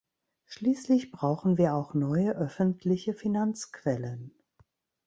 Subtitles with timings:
[0.45, 4.33] Schließlich brauchen wir auch neue öffentliche Finanzquellen.